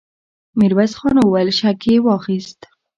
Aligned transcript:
ميرويس 0.59 0.93
خان 0.99 1.15
وويل: 1.21 1.49
شک 1.59 1.81
يې 1.89 1.95
واخيست! 2.05 2.59